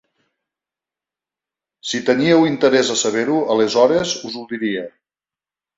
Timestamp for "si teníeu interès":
1.91-2.91